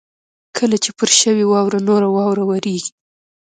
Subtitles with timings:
[0.57, 2.91] کله چې پر شوې واوره نوره واوره ورېږي.